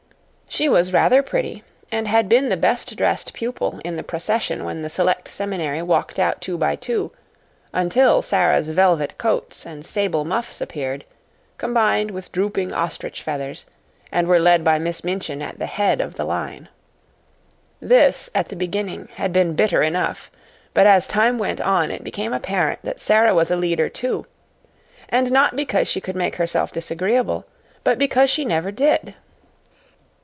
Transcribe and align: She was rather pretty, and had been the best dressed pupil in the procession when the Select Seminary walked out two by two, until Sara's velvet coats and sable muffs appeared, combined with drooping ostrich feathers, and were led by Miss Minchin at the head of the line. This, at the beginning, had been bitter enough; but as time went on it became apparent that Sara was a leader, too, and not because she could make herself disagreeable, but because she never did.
She 0.53 0.67
was 0.67 0.91
rather 0.91 1.23
pretty, 1.23 1.63
and 1.93 2.09
had 2.09 2.27
been 2.27 2.49
the 2.49 2.57
best 2.57 2.93
dressed 2.97 3.31
pupil 3.31 3.79
in 3.85 3.95
the 3.95 4.03
procession 4.03 4.65
when 4.65 4.81
the 4.81 4.89
Select 4.89 5.29
Seminary 5.29 5.81
walked 5.81 6.19
out 6.19 6.41
two 6.41 6.57
by 6.57 6.75
two, 6.75 7.13
until 7.71 8.21
Sara's 8.21 8.67
velvet 8.67 9.17
coats 9.17 9.65
and 9.65 9.85
sable 9.85 10.25
muffs 10.25 10.59
appeared, 10.59 11.05
combined 11.57 12.11
with 12.11 12.33
drooping 12.33 12.73
ostrich 12.73 13.23
feathers, 13.23 13.65
and 14.11 14.27
were 14.27 14.41
led 14.41 14.61
by 14.65 14.77
Miss 14.77 15.05
Minchin 15.05 15.41
at 15.41 15.57
the 15.57 15.67
head 15.67 16.01
of 16.01 16.15
the 16.15 16.25
line. 16.25 16.67
This, 17.79 18.29
at 18.35 18.47
the 18.49 18.57
beginning, 18.57 19.07
had 19.13 19.31
been 19.31 19.55
bitter 19.55 19.81
enough; 19.81 20.29
but 20.73 20.85
as 20.85 21.07
time 21.07 21.37
went 21.37 21.61
on 21.61 21.91
it 21.91 22.03
became 22.03 22.33
apparent 22.33 22.79
that 22.83 22.99
Sara 22.99 23.33
was 23.33 23.51
a 23.51 23.55
leader, 23.55 23.87
too, 23.87 24.25
and 25.07 25.31
not 25.31 25.55
because 25.55 25.87
she 25.87 26.01
could 26.01 26.17
make 26.17 26.35
herself 26.35 26.73
disagreeable, 26.73 27.45
but 27.85 27.97
because 27.97 28.29
she 28.29 28.43
never 28.43 28.69
did. 28.69 29.15